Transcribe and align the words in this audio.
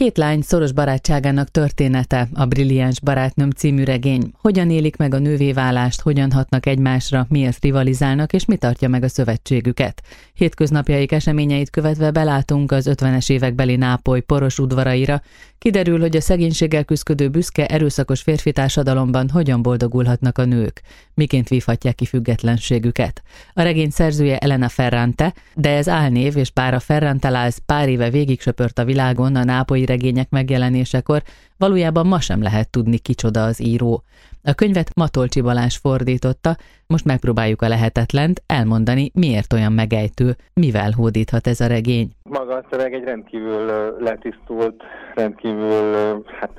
Két 0.00 0.18
lány 0.18 0.40
szoros 0.40 0.72
barátságának 0.72 1.48
története, 1.48 2.28
a 2.34 2.44
Brilliáns 2.44 3.00
barátnőm 3.00 3.50
című 3.50 3.84
regény. 3.84 4.32
Hogyan 4.38 4.70
élik 4.70 4.96
meg 4.96 5.14
a 5.14 5.18
nővéválást, 5.18 6.00
hogyan 6.00 6.32
hatnak 6.32 6.66
egymásra, 6.66 7.26
miért 7.28 7.62
rivalizálnak, 7.62 8.32
és 8.32 8.44
mi 8.44 8.56
tartja 8.56 8.88
meg 8.88 9.02
a 9.02 9.08
szövetségüket. 9.08 10.02
Hétköznapjaik 10.34 11.12
eseményeit 11.12 11.70
követve 11.70 12.10
belátunk 12.10 12.72
az 12.72 12.90
50-es 12.90 13.30
évekbeli 13.30 13.76
Nápoly 13.76 14.20
poros 14.20 14.58
udvaraira, 14.58 15.22
kiderül, 15.58 16.00
hogy 16.00 16.16
a 16.16 16.20
szegénységgel 16.20 16.84
küzdő 16.84 17.28
büszke, 17.28 17.66
erőszakos 17.66 18.20
férfi 18.20 18.52
társadalomban 18.52 19.28
hogyan 19.28 19.62
boldogulhatnak 19.62 20.38
a 20.38 20.44
nők, 20.44 20.80
miként 21.14 21.48
vívhatják 21.48 21.94
ki 21.94 22.04
függetlenségüket. 22.04 23.22
A 23.52 23.62
regény 23.62 23.90
szerzője 23.90 24.38
Elena 24.38 24.68
Ferrante, 24.68 25.34
de 25.54 25.70
ez 25.70 25.88
álnév, 25.88 26.36
és 26.36 26.50
bár 26.50 26.74
a 26.74 26.80
Ferranteláz 26.80 27.58
pár 27.66 27.88
éve 27.88 28.10
végig 28.10 28.40
söpört 28.40 28.78
a 28.78 28.84
világon 28.84 29.36
a 29.36 29.44
nápolyi 29.44 29.88
regények 29.90 30.30
megjelenésekor, 30.30 31.22
valójában 31.58 32.06
ma 32.06 32.20
sem 32.20 32.42
lehet 32.42 32.70
tudni, 32.70 32.98
kicsoda 32.98 33.44
az 33.44 33.60
író. 33.62 34.02
A 34.44 34.54
könyvet 34.54 34.94
Matolcsi 34.94 35.40
Balázs 35.40 35.76
fordította, 35.76 36.56
most 36.86 37.04
megpróbáljuk 37.04 37.62
a 37.62 37.68
lehetetlent 37.68 38.42
elmondani, 38.46 39.10
miért 39.14 39.52
olyan 39.52 39.72
megejtő, 39.72 40.36
mivel 40.54 40.90
hódíthat 40.90 41.46
ez 41.46 41.60
a 41.60 41.66
regény. 41.66 42.10
Maga 42.22 42.54
a 42.54 42.64
szöveg 42.70 42.94
egy 42.94 43.04
rendkívül 43.04 43.64
letisztult, 43.98 44.82
rendkívül 45.14 45.92
hát 46.40 46.50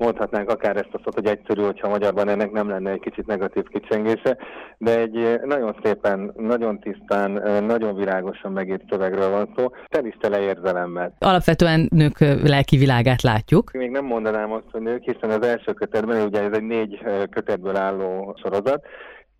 mondhatnánk 0.00 0.50
akár 0.50 0.76
ezt 0.76 0.92
a 0.92 1.00
szót, 1.04 1.14
hogy 1.14 1.26
egyszerű, 1.26 1.62
hogyha 1.62 1.88
magyarban 1.88 2.28
ennek 2.28 2.50
nem 2.50 2.68
lenne 2.68 2.90
egy 2.90 3.00
kicsit 3.00 3.26
negatív 3.26 3.64
kicsengése, 3.64 4.36
de 4.78 4.98
egy 4.98 5.40
nagyon 5.44 5.76
szépen, 5.82 6.32
nagyon 6.36 6.78
tisztán, 6.80 7.30
nagyon 7.64 7.94
világosan 7.94 8.52
megírt 8.52 8.82
szövegről 8.90 9.30
van 9.30 9.52
szó, 9.56 9.66
tel 9.88 10.04
is 10.04 10.16
tele 10.20 10.40
érzelemmel. 10.40 11.14
Alapvetően 11.18 11.88
nők 11.90 12.18
lelki 12.42 12.76
világát 12.76 13.22
látjuk. 13.22 13.70
Még 13.72 13.90
nem 13.90 14.04
mondanám 14.04 14.52
azt, 14.52 14.70
hogy 14.70 14.80
nők, 14.80 15.02
hiszen 15.02 15.30
az 15.30 15.46
első 15.46 15.72
kötetben, 15.72 16.26
ugye 16.26 16.42
ez 16.42 16.52
egy 16.52 16.66
négy 16.66 16.98
kötetből 17.30 17.76
álló 17.76 18.36
sorozat, 18.42 18.86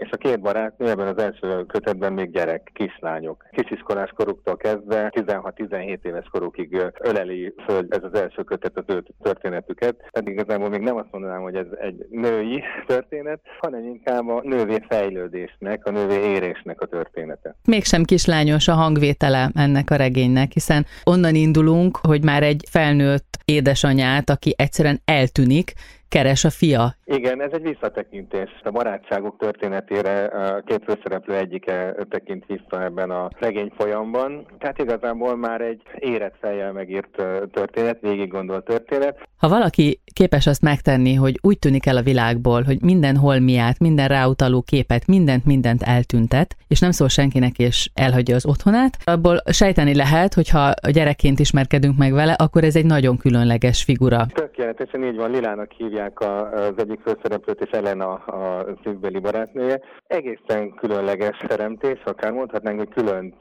és 0.01 0.11
a 0.11 0.17
két 0.17 0.41
barátnő 0.41 0.89
ebben 0.89 1.07
az 1.07 1.19
első 1.19 1.67
kötetben 1.67 2.13
még 2.13 2.31
gyerek, 2.31 2.71
kislányok. 2.75 3.47
Kisiskolás 3.51 4.11
koruktól 4.15 4.57
kezdve 4.57 5.13
16-17 5.15 5.99
éves 6.03 6.27
korukig 6.31 6.83
öleli 6.99 7.55
föl 7.67 7.87
ez 7.89 8.03
az 8.03 8.15
első 8.15 8.43
kötet 8.43 8.77
az 8.77 8.85
ő 8.87 9.05
történetüket. 9.23 9.97
Tehát 9.97 10.29
igazából 10.29 10.69
még 10.69 10.81
nem 10.81 10.97
azt 10.97 11.09
mondanám, 11.11 11.43
hogy 11.43 11.55
ez 11.55 11.67
egy 11.81 12.07
női 12.11 12.63
történet, 12.87 13.41
hanem 13.61 13.85
inkább 13.85 14.29
a 14.29 14.41
nővé 14.45 14.77
fejlődésnek, 14.89 15.87
a 15.87 15.91
nővé 15.91 16.33
érésnek 16.33 16.81
a 16.81 16.87
története. 16.87 17.57
Mégsem 17.65 18.03
kislányos 18.05 18.69
a 18.69 18.73
hangvétele 18.73 19.51
ennek 19.55 19.91
a 19.91 19.97
regénynek, 19.97 20.53
hiszen 20.53 20.87
onnan 21.05 21.35
indulunk, 21.35 21.97
hogy 21.97 22.25
már 22.25 22.43
egy 22.43 22.65
felnőtt 22.71 23.39
édesanyát, 23.45 24.31
aki 24.31 24.55
egyszerűen 24.57 25.01
eltűnik, 25.05 25.73
keres 26.11 26.45
a 26.45 26.51
fia. 26.51 26.97
Igen, 27.05 27.43
ez 27.43 27.53
egy 27.53 27.63
visszatekintés. 27.63 28.51
A 28.63 28.71
barátságok 28.71 29.37
történetére 29.39 30.25
a 30.25 30.63
két 30.67 30.85
főszereplő 30.85 31.35
egyike 31.35 31.95
tekint 32.09 32.45
vissza 32.47 32.83
ebben 32.83 33.11
a 33.11 33.29
regény 33.39 33.73
folyamban. 33.77 34.47
Tehát 34.59 34.79
igazából 34.79 35.37
már 35.37 35.61
egy 35.61 35.83
érett 35.99 36.37
fejjel 36.41 36.73
megírt 36.73 37.23
történet, 37.53 38.01
végig 38.01 38.29
gondolt 38.29 38.65
történet. 38.65 39.29
Ha 39.41 39.49
valaki 39.49 40.01
képes 40.13 40.47
azt 40.47 40.63
megtenni, 40.63 41.15
hogy 41.15 41.39
úgy 41.43 41.59
tűnik 41.59 41.87
el 41.87 41.97
a 41.97 42.03
világból, 42.03 42.63
hogy 42.63 42.83
minden 42.83 43.17
holmiát, 43.17 43.79
minden 43.79 44.09
ráutaló 44.09 44.63
képet, 44.63 45.07
mindent, 45.07 45.45
mindent 45.45 45.83
eltüntet, 45.83 46.57
és 46.69 46.81
nem 46.81 46.91
szól 46.91 47.09
senkinek, 47.09 47.59
és 47.59 47.91
elhagyja 47.95 48.35
az 48.35 48.47
otthonát, 48.47 48.97
abból 49.05 49.43
sejteni 49.51 49.95
lehet, 49.95 50.35
hogy 50.35 50.49
ha 50.49 50.73
gyerekként 50.93 51.39
ismerkedünk 51.39 51.97
meg 51.99 52.13
vele, 52.13 52.33
akkor 52.33 52.65
ez 52.65 52.77
egy 52.77 52.85
nagyon 52.85 53.17
különleges 53.17 53.83
figura. 53.83 54.27
Tökéletesen 54.33 55.05
így 55.05 55.17
van, 55.17 55.31
Lilának 55.31 55.73
hívják 55.73 56.21
az 56.21 56.73
egyik 56.77 57.01
főszereplőt, 57.01 57.61
és 57.61 57.71
Elena 57.71 58.13
a 58.13 58.67
szívbeli 58.85 59.19
barátnője. 59.19 59.81
Egészen 60.07 60.75
különleges 60.75 61.37
teremtés, 61.47 61.99
akár 62.05 62.33
mondhatnánk, 62.33 62.79
hogy 62.79 62.89
különt 62.89 63.35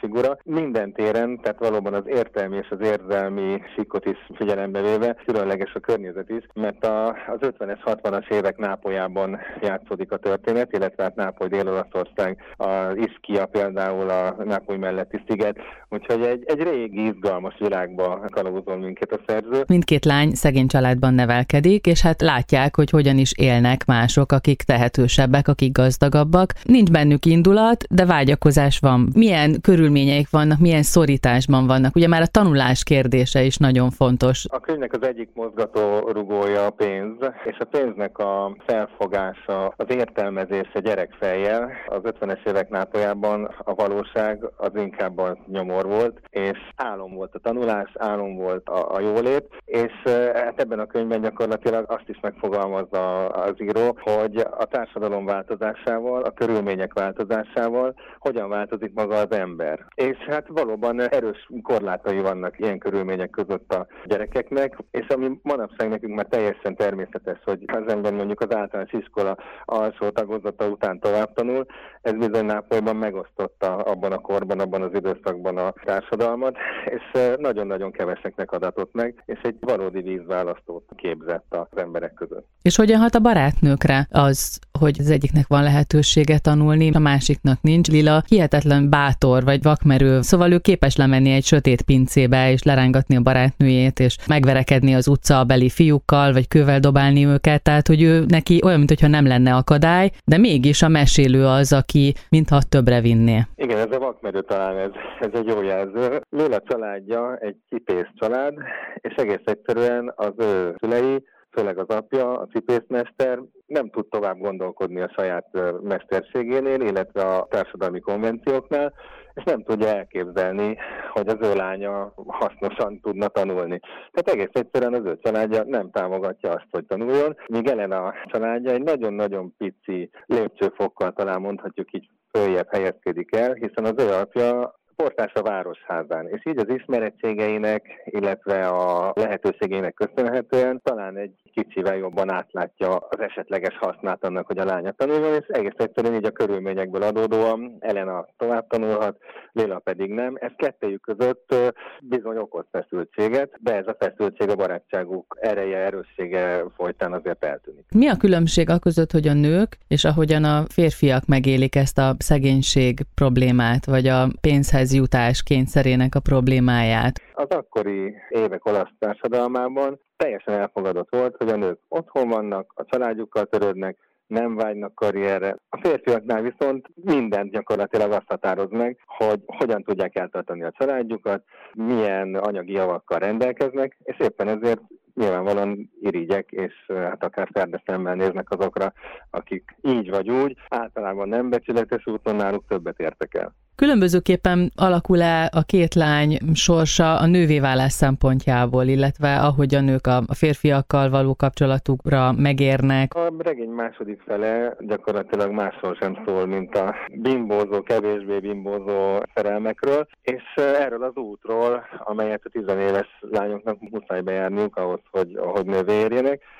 figura. 0.00 0.38
Minden 0.44 0.92
téren, 0.92 1.40
tehát 1.42 1.58
valóban 1.58 1.94
az 1.94 2.04
értelmi 2.06 2.56
és 2.56 2.68
az 2.70 2.86
érzelmi 2.86 3.62
sikot 3.76 4.04
is 4.06 4.18
figyelembe 4.34 4.80
véve, 4.80 5.16
különleges 5.34 5.74
a 5.74 5.80
környezet 5.80 6.30
is, 6.30 6.44
mert 6.54 6.84
a, 6.84 7.08
az 7.08 7.38
50-es, 7.40 7.78
60-as 7.84 8.32
évek 8.32 8.56
Nápolyában 8.56 9.38
játszódik 9.62 10.12
a 10.12 10.16
történet, 10.16 10.72
illetve 10.72 11.02
hát 11.02 11.14
Nápoly 11.14 11.48
Dél-Olaszország, 11.48 12.38
az 12.56 12.96
Ischia 12.96 13.46
például 13.46 14.10
a 14.10 14.36
Nápoly 14.44 14.76
melletti 14.76 15.22
sziget, 15.28 15.56
úgyhogy 15.88 16.22
egy, 16.22 16.42
egy 16.46 16.62
régi, 16.62 17.06
izgalmas 17.06 17.54
világba 17.58 18.20
kalauzol 18.30 18.76
minket 18.76 19.12
a 19.12 19.20
szerző. 19.26 19.64
Mindkét 19.66 20.04
lány 20.04 20.30
szegény 20.34 20.66
családban 20.66 21.14
nevelkedik, 21.14 21.86
és 21.86 22.02
hát 22.02 22.20
látják, 22.20 22.76
hogy 22.76 22.90
hogyan 22.90 23.18
is 23.18 23.32
élnek 23.36 23.84
mások, 23.84 24.32
akik 24.32 24.62
tehetősebbek, 24.62 25.48
akik 25.48 25.72
gazdagabbak. 25.72 26.52
Nincs 26.64 26.90
bennük 26.90 27.24
indulat, 27.26 27.84
de 27.90 28.06
vágyakozás 28.06 28.78
van. 28.78 29.08
Milyen 29.14 29.60
körülményeik 29.60 30.30
vannak, 30.30 30.58
milyen 30.58 30.82
szorításban 30.82 31.66
vannak. 31.66 31.96
Ugye 31.96 32.08
már 32.08 32.22
a 32.22 32.26
tanulás 32.26 32.82
kérdése 32.82 33.42
is 33.42 33.56
nagyon 33.56 33.90
fontos. 33.90 34.44
A 34.48 34.60
könyvnek 34.60 34.92
az 34.92 35.02
egyik 35.02 35.23
mozgató 35.34 35.98
rugója 35.98 36.66
a 36.66 36.70
pénz, 36.70 37.16
és 37.44 37.56
a 37.58 37.64
pénznek 37.64 38.18
a 38.18 38.56
felfogása, 38.66 39.74
az 39.76 39.86
értelmezése 39.88 40.80
gyerekfejjel. 40.80 41.72
Az 41.86 42.00
50-es 42.02 42.48
évek 42.48 42.68
nápolyában 42.68 43.54
a 43.58 43.74
valóság 43.74 44.44
az 44.56 44.70
inkább 44.74 45.18
a 45.18 45.36
nyomor 45.46 45.86
volt, 45.86 46.20
és 46.30 46.58
álom 46.76 47.14
volt 47.14 47.34
a 47.34 47.38
tanulás, 47.38 47.90
álom 47.98 48.36
volt 48.36 48.68
a, 48.68 48.94
a 48.94 49.00
jólét, 49.00 49.48
és 49.64 49.92
hát 50.34 50.60
ebben 50.60 50.78
a 50.78 50.86
könyvben 50.86 51.20
gyakorlatilag 51.20 51.84
azt 51.88 52.08
is 52.08 52.20
megfogalmazza 52.20 53.26
az 53.28 53.54
író, 53.58 53.98
hogy 54.00 54.36
a 54.36 54.64
társadalom 54.64 55.24
változásával, 55.24 56.22
a 56.22 56.30
körülmények 56.30 56.92
változásával 56.92 57.94
hogyan 58.18 58.48
változik 58.48 58.92
maga 58.94 59.14
az 59.14 59.32
ember. 59.32 59.86
És 59.94 60.16
hát 60.16 60.46
valóban 60.48 61.00
erős 61.00 61.48
korlátai 61.62 62.20
vannak 62.20 62.58
ilyen 62.58 62.78
körülmények 62.78 63.30
között 63.30 63.72
a 63.72 63.86
gyerekeknek, 64.04 64.76
és 64.90 65.06
ami 65.14 65.38
manapság 65.42 65.88
nekünk 65.88 66.14
már 66.14 66.26
teljesen 66.26 66.76
természetes, 66.76 67.38
hogy 67.44 67.64
az 67.66 67.92
ember 67.92 68.12
mondjuk 68.12 68.40
az 68.40 68.54
általános 68.54 68.92
iskola 68.92 69.36
alsó 69.64 70.08
tagozata 70.08 70.68
után 70.68 71.00
tovább 71.00 71.32
tanul, 71.32 71.66
ez 72.04 72.12
bizony 72.12 72.44
Nápolyban 72.44 72.96
megosztotta 72.96 73.76
abban 73.76 74.12
a 74.12 74.18
korban, 74.18 74.60
abban 74.60 74.82
az 74.82 74.90
időszakban 74.94 75.56
a 75.56 75.72
társadalmat, 75.84 76.56
és 76.84 77.20
nagyon-nagyon 77.38 77.90
keveseknek 77.92 78.52
adatott 78.52 78.92
meg, 78.92 79.22
és 79.26 79.40
egy 79.42 79.56
valódi 79.60 80.00
vízválasztót 80.00 80.84
képzett 80.96 81.44
az 81.48 81.78
emberek 81.78 82.14
között. 82.14 82.46
És 82.62 82.76
hogyan 82.76 83.00
hat 83.00 83.14
a 83.14 83.18
barátnőkre 83.18 84.06
az, 84.10 84.58
hogy 84.78 84.96
az 84.98 85.10
egyiknek 85.10 85.46
van 85.46 85.62
lehetősége 85.62 86.38
tanulni, 86.38 86.90
a 86.94 86.98
másiknak 86.98 87.60
nincs. 87.60 87.88
Lila 87.88 88.22
hihetetlen 88.28 88.90
bátor 88.90 89.44
vagy 89.44 89.62
vakmerő, 89.62 90.20
szóval 90.20 90.52
ő 90.52 90.58
képes 90.58 90.96
lemenni 90.96 91.30
egy 91.30 91.44
sötét 91.44 91.82
pincébe 91.82 92.50
és 92.50 92.62
lerángatni 92.62 93.16
a 93.16 93.20
barátnőjét, 93.20 94.00
és 94.00 94.16
megverekedni 94.26 94.94
az 94.94 95.08
utca 95.08 95.44
beli 95.44 95.68
fiúkkal, 95.68 96.32
vagy 96.32 96.48
kővel 96.48 96.80
dobálni 96.80 97.26
őket, 97.26 97.62
tehát 97.62 97.86
hogy 97.86 98.02
ő 98.02 98.24
neki 98.28 98.60
olyan, 98.64 98.78
mintha 98.78 99.06
nem 99.06 99.26
lenne 99.26 99.54
akadály, 99.54 100.10
de 100.24 100.38
mégis 100.38 100.82
a 100.82 100.88
mesélő 100.88 101.46
az, 101.46 101.72
aki 101.72 101.93
mintha 102.30 102.58
többre 102.68 103.00
vinné. 103.00 103.40
Igen, 103.56 103.78
ez 103.78 103.96
a 103.96 103.98
vakmerő 103.98 104.40
talán 104.40 104.76
ez, 104.78 104.90
ez 105.20 105.30
egy 105.32 105.46
jó 105.46 105.62
jelző. 105.62 106.20
Lila 106.30 106.60
családja 106.60 107.36
egy 107.36 107.56
cipész 107.68 108.08
család, 108.14 108.54
és 108.94 109.14
egész 109.14 109.44
egyszerűen 109.44 110.12
az 110.16 110.32
ő 110.38 110.74
szülei 110.80 111.24
főleg 111.50 111.78
az 111.78 111.96
apja, 111.96 112.38
a 112.38 112.46
cipészmester 112.46 113.38
nem 113.66 113.90
tud 113.90 114.06
tovább 114.08 114.38
gondolkodni 114.38 115.00
a 115.00 115.12
saját 115.16 115.46
mesterségénél, 115.82 116.80
illetve 116.80 117.22
a 117.22 117.46
társadalmi 117.50 118.00
konvencióknál, 118.00 118.92
és 119.34 119.42
nem 119.44 119.62
tudja 119.62 119.88
elképzelni, 119.88 120.76
hogy 121.10 121.28
az 121.28 121.38
ő 121.40 121.54
lánya 121.54 122.12
hasznosan 122.26 123.00
tudna 123.00 123.28
tanulni. 123.28 123.80
Tehát 124.12 124.28
egész 124.28 124.62
egyszerűen 124.62 124.94
az 124.94 125.04
ő 125.04 125.18
családja 125.22 125.64
nem 125.64 125.90
támogatja 125.90 126.50
azt, 126.50 126.66
hogy 126.70 126.86
tanuljon, 126.86 127.36
míg 127.46 127.66
Elena 127.66 128.14
családja 128.26 128.70
egy 128.70 128.82
nagyon-nagyon 128.82 129.54
pici 129.56 130.10
lépcsőfokkal 130.26 131.12
talán 131.12 131.40
mondhatjuk 131.40 131.92
így 131.92 132.08
följebb 132.30 132.68
helyezkedik 132.70 133.36
el, 133.36 133.52
hiszen 133.52 133.84
az 133.84 134.04
ő 134.04 134.12
apja 134.12 134.74
portás 134.96 135.32
a 135.32 135.42
városházán, 135.42 136.28
és 136.28 136.46
így 136.46 136.58
az 136.58 136.68
ismerettségeinek, 136.68 138.02
illetve 138.04 138.68
a 138.68 139.12
lehetőségeinek 139.14 139.94
köszönhetően 139.94 140.80
talán 140.82 141.16
egy 141.16 141.34
kicsivel 141.52 141.96
jobban 141.96 142.30
átlátja 142.32 142.96
az 142.96 143.20
esetleges 143.20 143.76
hasznát 143.78 144.24
annak, 144.24 144.46
hogy 144.46 144.58
a 144.58 144.64
lánya 144.64 144.90
tanuljon, 144.90 145.34
és 145.34 145.46
egész 145.46 145.72
egyszerűen 145.76 146.14
így 146.14 146.26
a 146.26 146.30
körülményekből 146.30 147.02
adódóan 147.02 147.76
Elena 147.80 148.26
tovább 148.36 148.66
tanulhat, 148.66 149.16
Léla 149.52 149.78
pedig 149.78 150.10
nem. 150.10 150.36
Ez 150.40 150.50
kettejük 150.56 151.00
között 151.00 151.54
bizony 152.00 152.36
okoz 152.36 152.64
feszültséget, 152.70 153.50
de 153.60 153.74
ez 153.74 153.86
a 153.86 153.96
feszültség 153.98 154.48
a 154.48 154.54
barátságuk 154.54 155.38
ereje, 155.40 155.78
erőssége 155.78 156.64
folytán 156.76 157.12
azért 157.12 157.44
eltűnik. 157.44 157.84
Mi 157.94 158.08
a 158.08 158.16
különbség 158.16 158.70
a 158.70 158.78
között, 158.78 159.10
hogy 159.10 159.28
a 159.28 159.32
nők 159.32 159.78
és 159.88 160.04
ahogyan 160.04 160.44
a 160.44 160.64
férfiak 160.68 161.26
megélik 161.26 161.76
ezt 161.76 161.98
a 161.98 162.14
szegénység 162.18 163.00
problémát, 163.14 163.84
vagy 163.84 164.06
a 164.06 164.28
pénzhez 164.40 164.83
férfihez 164.84 164.92
jutás 164.92 165.42
kényszerének 165.42 166.14
a 166.14 166.20
problémáját. 166.20 167.20
Az 167.34 167.48
akkori 167.48 168.14
évek 168.28 168.66
olasz 168.66 168.92
társadalmában 168.98 170.00
teljesen 170.16 170.54
elfogadott 170.54 171.08
volt, 171.10 171.36
hogy 171.38 171.48
a 171.48 171.56
nők 171.56 171.78
otthon 171.88 172.28
vannak, 172.28 172.72
a 172.74 172.84
családjukkal 172.84 173.44
törődnek, 173.44 173.96
nem 174.26 174.56
vágynak 174.56 174.94
karrierre. 174.94 175.56
A 175.68 175.80
férfiaknál 175.82 176.42
viszont 176.42 176.86
mindent 176.94 177.50
gyakorlatilag 177.50 178.12
azt 178.12 178.28
határoz 178.28 178.70
meg, 178.70 178.98
hogy 179.06 179.40
hogyan 179.46 179.82
tudják 179.82 180.16
eltartani 180.16 180.62
a 180.62 180.72
családjukat, 180.78 181.42
milyen 181.72 182.34
anyagi 182.34 182.72
javakkal 182.72 183.18
rendelkeznek, 183.18 183.96
és 184.02 184.16
éppen 184.18 184.48
ezért 184.48 184.80
nyilvánvalóan 185.14 185.90
irigyek, 186.00 186.50
és 186.50 186.72
hát 186.88 187.24
akár 187.24 187.48
szemben 187.86 188.16
néznek 188.16 188.50
azokra, 188.50 188.92
akik 189.30 189.76
így 189.82 190.10
vagy 190.10 190.30
úgy, 190.30 190.56
általában 190.68 191.28
nem 191.28 191.50
becsületes 191.50 192.06
úton 192.06 192.36
náluk 192.36 192.64
többet 192.68 192.98
értek 192.98 193.34
el. 193.34 193.54
Különbözőképpen 193.76 194.72
alakul-e 194.76 195.50
a 195.52 195.62
két 195.62 195.94
lány 195.94 196.38
sorsa 196.54 197.18
a 197.18 197.26
nővévállás 197.26 197.92
szempontjából, 197.92 198.84
illetve 198.84 199.40
ahogy 199.40 199.74
a 199.74 199.80
nők 199.80 200.06
a 200.06 200.22
férfiakkal 200.34 201.10
való 201.10 201.34
kapcsolatukra 201.34 202.32
megérnek? 202.32 203.14
A 203.14 203.32
regény 203.38 203.68
második 203.68 204.22
fele 204.26 204.76
gyakorlatilag 204.80 205.50
másról 205.50 205.94
sem 206.00 206.22
szól, 206.26 206.46
mint 206.46 206.76
a 206.76 206.94
bimbózó, 207.14 207.82
kevésbé 207.82 208.38
bimbózó 208.38 209.22
szerelmekről, 209.34 210.06
és 210.22 210.42
erről 210.56 211.02
az 211.02 211.16
útról, 211.16 211.84
amelyet 211.98 212.42
a 212.44 212.48
tizenéves 212.48 213.18
lányoknak 213.20 213.76
muszáj 213.90 214.20
bejárniuk 214.20 214.76
ahhoz, 214.76 215.00
hogy, 215.10 215.38
hogy 215.38 215.66
nővé 215.66 216.02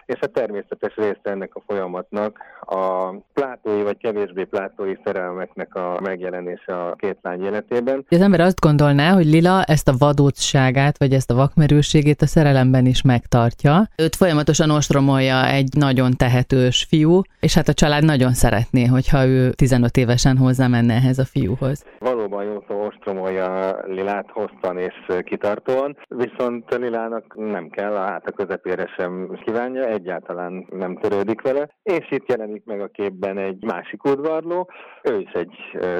és 0.06 0.20
a 0.20 0.26
természetes 0.26 0.94
része 0.94 1.20
ennek 1.22 1.54
a 1.54 1.62
folyamatnak 1.66 2.38
a 2.60 3.10
plátói 3.32 3.82
vagy 3.82 3.96
kevésbé 3.96 4.44
plátói 4.44 4.94
szerelmeknek 5.04 5.74
a 5.74 6.00
megjelenése 6.00 6.82
a 6.86 6.94
két 7.04 7.18
lány 7.22 7.42
életében. 7.42 8.04
Az 8.08 8.20
ember 8.20 8.40
azt 8.40 8.60
gondolná, 8.60 9.12
hogy 9.12 9.26
Lila 9.26 9.62
ezt 9.62 9.88
a 9.88 9.94
vadótságát, 9.98 10.98
vagy 10.98 11.12
ezt 11.12 11.30
a 11.30 11.34
vakmerőségét 11.34 12.22
a 12.22 12.26
szerelemben 12.26 12.86
is 12.86 13.02
megtartja. 13.02 13.88
Őt 13.96 14.16
folyamatosan 14.16 14.70
ostromolja 14.70 15.46
egy 15.46 15.68
nagyon 15.76 16.16
tehetős 16.16 16.86
fiú, 16.88 17.20
és 17.40 17.54
hát 17.54 17.68
a 17.68 17.72
család 17.72 18.04
nagyon 18.04 18.32
szeretné, 18.32 18.84
hogyha 18.84 19.26
ő 19.26 19.50
15 19.50 19.96
évesen 19.96 20.36
hozzámenne 20.36 20.94
ehhez 20.94 21.18
a 21.18 21.24
fiúhoz. 21.24 21.84
Valóban 21.98 22.13
jó 22.42 22.64
szó 22.68 22.86
ostromolja 22.86 23.76
Lilát 23.86 24.30
hosszan 24.30 24.78
és 24.78 24.94
kitartóan, 25.24 25.96
viszont 26.08 26.74
Lilának 26.74 27.34
nem 27.36 27.68
kell, 27.68 27.92
a 27.92 28.04
hát 28.04 28.28
a 28.28 28.32
közepére 28.32 28.86
sem 28.96 29.38
kívánja, 29.44 29.84
egyáltalán 29.84 30.66
nem 30.70 30.96
törődik 30.96 31.42
vele, 31.42 31.68
és 31.82 32.10
itt 32.10 32.28
jelenik 32.28 32.64
meg 32.64 32.80
a 32.80 32.88
képben 32.88 33.38
egy 33.38 33.64
másik 33.64 34.04
udvarló, 34.04 34.70
ő 35.02 35.18
is 35.18 35.32
egy 35.32 35.56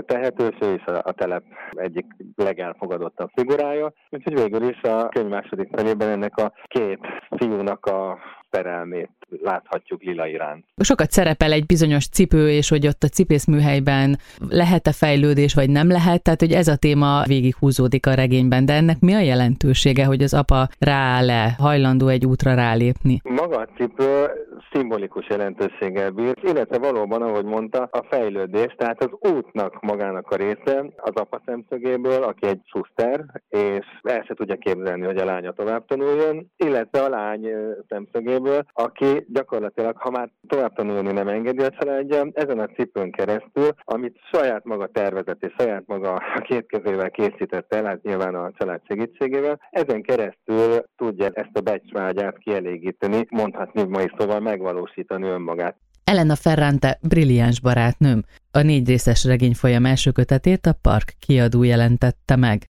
tehetős, 0.06 0.56
ő 0.60 0.72
is 0.74 0.84
a 0.84 1.12
telep 1.12 1.44
egyik 1.70 2.06
legelfogadottabb 2.36 3.30
figurája, 3.34 3.92
úgyhogy 4.10 4.34
végül 4.34 4.68
is 4.68 4.80
a 4.82 5.08
könyv 5.08 5.28
második 5.28 5.68
felében 5.76 6.08
ennek 6.08 6.36
a 6.36 6.52
két 6.66 7.00
fiúnak 7.36 7.86
a 7.86 8.18
szerelmét 8.54 9.10
láthatjuk 9.42 10.02
lila 10.02 10.26
iránt. 10.26 10.64
Sokat 10.76 11.10
szerepel 11.10 11.52
egy 11.52 11.66
bizonyos 11.66 12.08
cipő, 12.08 12.50
és 12.50 12.68
hogy 12.68 12.86
ott 12.86 13.02
a 13.02 13.08
cipészműhelyben 13.08 14.18
lehet-e 14.48 14.92
fejlődés, 14.92 15.54
vagy 15.54 15.70
nem 15.70 15.88
lehet, 15.88 16.22
tehát 16.22 16.40
hogy 16.40 16.52
ez 16.52 16.68
a 16.68 16.76
téma 16.76 17.22
végighúzódik 17.26 18.06
a 18.06 18.14
regényben, 18.14 18.64
de 18.64 18.72
ennek 18.72 19.00
mi 19.00 19.14
a 19.14 19.20
jelentősége, 19.20 20.04
hogy 20.04 20.22
az 20.22 20.34
apa 20.34 20.68
rááll-e, 20.78 21.54
hajlandó 21.58 22.08
egy 22.08 22.26
útra 22.26 22.54
rálépni? 22.54 23.20
Maga 23.24 23.56
a 23.56 23.68
cipő 23.76 24.30
szimbolikus 24.74 25.26
jelentőséggel 25.28 26.10
bír, 26.10 26.34
illetve 26.42 26.78
valóban, 26.78 27.22
ahogy 27.22 27.44
mondta, 27.44 27.88
a 27.90 28.06
fejlődés, 28.10 28.74
tehát 28.76 29.02
az 29.04 29.32
útnak 29.32 29.80
magának 29.80 30.30
a 30.30 30.36
része 30.36 30.84
az 30.96 31.12
apa 31.14 31.42
szemszögéből, 31.46 32.22
aki 32.22 32.46
egy 32.46 32.60
szuszter, 32.72 33.24
és 33.48 33.86
el 34.02 34.22
se 34.26 34.34
tudja 34.34 34.56
képzelni, 34.56 35.04
hogy 35.04 35.16
a 35.16 35.24
lánya 35.24 35.52
tovább 35.52 35.86
tanuljon, 35.86 36.50
illetve 36.56 37.02
a 37.02 37.08
lány 37.08 37.48
szemszögéből, 37.88 38.64
aki 38.72 39.26
gyakorlatilag, 39.28 39.96
ha 39.96 40.10
már 40.10 40.30
tovább 40.48 40.74
tanulni 40.74 41.12
nem 41.12 41.28
engedi 41.28 41.62
a 41.62 41.70
családja, 41.70 42.26
ezen 42.32 42.58
a 42.58 42.66
cipőn 42.66 43.10
keresztül, 43.10 43.68
amit 43.84 44.18
saját 44.32 44.64
maga 44.64 44.86
tervezett 44.86 45.42
és 45.44 45.54
saját 45.58 45.82
maga 45.86 46.12
a 46.14 46.40
két 46.40 46.66
kezével 46.66 47.10
készített 47.10 47.74
el, 47.74 47.84
hát 47.84 48.02
nyilván 48.02 48.34
a 48.34 48.52
család 48.58 48.80
segítségével, 48.86 49.60
ezen 49.70 50.02
keresztül 50.02 50.84
tudja 50.96 51.26
ezt 51.32 51.56
a 51.58 51.60
becsvágyát 51.60 52.38
kielégíteni, 52.38 53.26
mondhatni 53.30 53.82
mai 53.82 54.10
szóval 54.18 54.40
megvalósítani 54.64 55.26
önmagát. 55.26 55.76
Elena 56.04 56.36
Ferrante 56.36 56.98
brilliáns 57.02 57.60
barátnőm. 57.60 58.24
A 58.50 58.60
négy 58.60 58.88
részes 58.88 59.24
regényfolyam 59.24 59.86
első 59.86 60.10
kötetét 60.10 60.66
a 60.66 60.78
Park 60.82 61.14
kiadó 61.18 61.62
jelentette 61.62 62.36
meg. 62.36 62.62